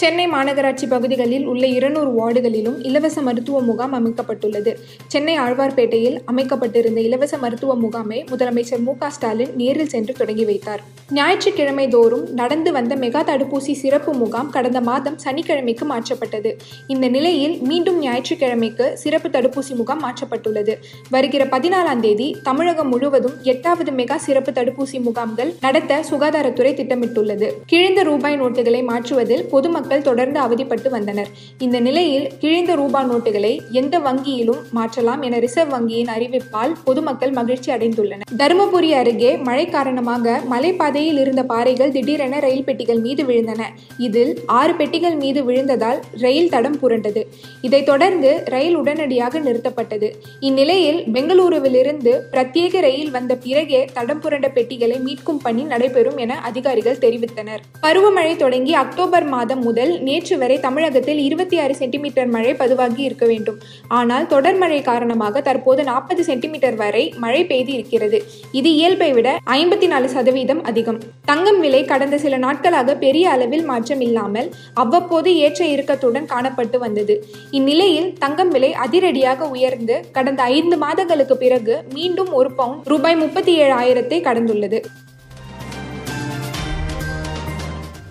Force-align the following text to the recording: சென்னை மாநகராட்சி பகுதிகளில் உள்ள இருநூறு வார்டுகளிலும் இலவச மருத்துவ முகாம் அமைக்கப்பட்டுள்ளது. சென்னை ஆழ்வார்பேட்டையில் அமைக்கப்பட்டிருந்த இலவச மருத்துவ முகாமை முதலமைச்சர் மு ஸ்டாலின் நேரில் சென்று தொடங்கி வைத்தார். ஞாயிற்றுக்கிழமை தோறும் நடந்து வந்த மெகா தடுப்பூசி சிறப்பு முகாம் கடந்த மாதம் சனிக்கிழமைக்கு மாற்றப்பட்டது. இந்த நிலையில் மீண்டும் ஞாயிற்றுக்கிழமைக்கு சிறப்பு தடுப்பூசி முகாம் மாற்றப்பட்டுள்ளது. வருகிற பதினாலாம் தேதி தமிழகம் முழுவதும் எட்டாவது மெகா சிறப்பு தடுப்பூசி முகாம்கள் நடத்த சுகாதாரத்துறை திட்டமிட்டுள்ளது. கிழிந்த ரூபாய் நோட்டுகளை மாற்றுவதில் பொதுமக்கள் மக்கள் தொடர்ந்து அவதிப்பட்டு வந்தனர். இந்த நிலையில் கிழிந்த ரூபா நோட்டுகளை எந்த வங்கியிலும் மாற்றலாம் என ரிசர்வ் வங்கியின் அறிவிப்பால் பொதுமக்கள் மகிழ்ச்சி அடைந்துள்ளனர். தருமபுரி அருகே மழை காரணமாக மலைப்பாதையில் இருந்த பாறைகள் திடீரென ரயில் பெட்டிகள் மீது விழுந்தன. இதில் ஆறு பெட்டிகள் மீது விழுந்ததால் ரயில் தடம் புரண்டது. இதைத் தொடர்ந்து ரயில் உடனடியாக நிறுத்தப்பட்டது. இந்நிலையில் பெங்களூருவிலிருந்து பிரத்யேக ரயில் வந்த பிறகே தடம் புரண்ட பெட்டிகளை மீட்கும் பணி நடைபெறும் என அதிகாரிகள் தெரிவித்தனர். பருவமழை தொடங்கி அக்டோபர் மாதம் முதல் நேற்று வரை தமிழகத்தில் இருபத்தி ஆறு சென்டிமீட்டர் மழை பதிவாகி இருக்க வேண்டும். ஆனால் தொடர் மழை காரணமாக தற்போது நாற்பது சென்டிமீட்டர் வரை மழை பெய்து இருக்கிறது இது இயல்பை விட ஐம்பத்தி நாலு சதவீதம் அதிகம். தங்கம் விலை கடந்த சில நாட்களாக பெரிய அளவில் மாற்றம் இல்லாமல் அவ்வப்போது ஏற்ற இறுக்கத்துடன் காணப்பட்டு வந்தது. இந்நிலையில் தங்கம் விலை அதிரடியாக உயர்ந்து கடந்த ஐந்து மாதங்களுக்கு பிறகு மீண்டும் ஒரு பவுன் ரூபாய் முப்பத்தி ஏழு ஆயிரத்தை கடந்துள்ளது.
சென்னை 0.00 0.28
மாநகராட்சி 0.28 0.86
பகுதிகளில் 0.88 1.46
உள்ள 1.46 1.66
இருநூறு 1.66 2.10
வார்டுகளிலும் 2.18 2.86
இலவச 2.86 3.22
மருத்துவ 3.22 3.60
முகாம் 3.60 3.94
அமைக்கப்பட்டுள்ளது. 3.94 4.72
சென்னை 5.06 5.38
ஆழ்வார்பேட்டையில் 5.38 6.18
அமைக்கப்பட்டிருந்த 6.24 7.00
இலவச 7.00 7.38
மருத்துவ 7.38 7.74
முகாமை 7.74 8.24
முதலமைச்சர் 8.30 8.78
மு 8.78 8.94
ஸ்டாலின் 9.08 9.54
நேரில் 9.54 9.88
சென்று 9.88 10.14
தொடங்கி 10.14 10.44
வைத்தார். 10.44 10.82
ஞாயிற்றுக்கிழமை 11.12 11.88
தோறும் 11.88 12.26
நடந்து 12.32 12.72
வந்த 12.72 12.96
மெகா 12.96 13.22
தடுப்பூசி 13.30 13.72
சிறப்பு 13.72 14.12
முகாம் 14.12 14.50
கடந்த 14.50 14.80
மாதம் 14.80 15.16
சனிக்கிழமைக்கு 15.24 15.86
மாற்றப்பட்டது. 15.92 16.52
இந்த 16.86 17.08
நிலையில் 17.08 17.58
மீண்டும் 17.60 17.98
ஞாயிற்றுக்கிழமைக்கு 18.00 18.98
சிறப்பு 18.98 19.28
தடுப்பூசி 19.28 19.74
முகாம் 19.74 20.04
மாற்றப்பட்டுள்ளது. 20.04 20.76
வருகிற 21.10 21.44
பதினாலாம் 21.46 22.00
தேதி 22.00 22.36
தமிழகம் 22.42 22.88
முழுவதும் 22.88 23.34
எட்டாவது 23.42 23.92
மெகா 23.92 24.16
சிறப்பு 24.16 24.52
தடுப்பூசி 24.52 25.00
முகாம்கள் 25.00 25.54
நடத்த 25.60 26.04
சுகாதாரத்துறை 26.10 26.74
திட்டமிட்டுள்ளது. 26.82 27.50
கிழிந்த 27.66 28.02
ரூபாய் 28.02 28.40
நோட்டுகளை 28.40 28.84
மாற்றுவதில் 28.84 29.46
பொதுமக்கள் 29.48 29.84
மக்கள் 29.86 30.14
தொடர்ந்து 30.14 30.40
அவதிப்பட்டு 30.40 30.90
வந்தனர். 30.90 31.28
இந்த 31.58 31.80
நிலையில் 31.80 32.32
கிழிந்த 32.38 32.74
ரூபா 32.74 33.04
நோட்டுகளை 33.04 33.60
எந்த 33.70 33.98
வங்கியிலும் 33.98 34.58
மாற்றலாம் 34.70 35.22
என 35.22 35.38
ரிசர்வ் 35.38 35.72
வங்கியின் 35.72 36.08
அறிவிப்பால் 36.18 36.72
பொதுமக்கள் 36.84 37.30
மகிழ்ச்சி 37.30 37.72
அடைந்துள்ளனர். 37.72 38.20
தருமபுரி 38.36 38.90
அருகே 38.90 39.36
மழை 39.36 39.66
காரணமாக 39.66 40.40
மலைப்பாதையில் 40.50 41.20
இருந்த 41.20 41.42
பாறைகள் 41.42 41.92
திடீரென 41.92 42.40
ரயில் 42.40 42.64
பெட்டிகள் 42.64 42.98
மீது 42.98 43.24
விழுந்தன. 43.24 43.62
இதில் 43.98 44.40
ஆறு 44.46 44.74
பெட்டிகள் 44.74 45.14
மீது 45.14 45.42
விழுந்ததால் 45.42 46.00
ரயில் 46.20 46.48
தடம் 46.48 46.78
புரண்டது. 46.78 47.22
இதைத் 47.60 47.86
தொடர்ந்து 47.86 48.42
ரயில் 48.44 48.74
உடனடியாக 48.74 49.38
நிறுத்தப்பட்டது. 49.38 50.10
இந்நிலையில் 50.40 51.04
பெங்களூருவிலிருந்து 51.12 52.18
பிரத்யேக 52.32 52.80
ரயில் 52.80 53.10
வந்த 53.10 53.36
பிறகே 53.36 53.84
தடம் 53.92 54.20
புரண்ட 54.20 54.48
பெட்டிகளை 54.48 55.00
மீட்கும் 55.06 55.38
பணி 55.42 55.62
நடைபெறும் 55.62 56.16
என 56.16 56.40
அதிகாரிகள் 56.40 56.98
தெரிவித்தனர். 56.98 57.62
பருவமழை 57.82 58.36
தொடங்கி 58.36 58.74
அக்டோபர் 58.74 59.24
மாதம் 59.24 59.62
முதல் 59.62 59.74
நேற்று 60.08 60.38
வரை 60.38 60.60
தமிழகத்தில் 60.60 61.18
இருபத்தி 61.18 61.58
ஆறு 61.58 61.74
சென்டிமீட்டர் 61.76 62.28
மழை 62.34 62.54
பதிவாகி 62.54 63.02
இருக்க 63.02 63.26
வேண்டும். 63.26 63.58
ஆனால் 63.88 64.26
தொடர் 64.26 64.58
மழை 64.62 64.82
காரணமாக 64.82 65.40
தற்போது 65.40 65.84
நாற்பது 65.84 66.24
சென்டிமீட்டர் 66.24 66.74
வரை 66.74 67.12
மழை 67.24 67.44
பெய்து 67.44 67.72
இருக்கிறது 67.72 68.20
இது 68.52 68.74
இயல்பை 68.74 69.12
விட 69.12 69.38
ஐம்பத்தி 69.44 69.86
நாலு 69.86 70.08
சதவீதம் 70.08 70.62
அதிகம். 70.64 71.00
தங்கம் 71.24 71.60
விலை 71.60 71.84
கடந்த 71.84 72.18
சில 72.18 72.36
நாட்களாக 72.36 72.96
பெரிய 72.96 73.30
அளவில் 73.30 73.64
மாற்றம் 73.64 74.00
இல்லாமல் 74.00 74.50
அவ்வப்போது 74.74 75.36
ஏற்ற 75.36 75.64
இறுக்கத்துடன் 75.66 76.30
காணப்பட்டு 76.34 76.78
வந்தது. 76.78 77.16
இந்நிலையில் 77.50 78.12
தங்கம் 78.18 78.48
விலை 78.48 78.72
அதிரடியாக 78.72 79.48
உயர்ந்து 79.48 80.04
கடந்த 80.12 80.42
ஐந்து 80.42 80.76
மாதங்களுக்கு 80.76 81.36
பிறகு 81.36 81.76
மீண்டும் 81.94 82.32
ஒரு 82.32 82.52
பவுன் 82.52 82.80
ரூபாய் 82.84 83.16
முப்பத்தி 83.16 83.54
ஏழு 83.54 83.74
ஆயிரத்தை 83.74 84.20
கடந்துள்ளது. 84.28 84.80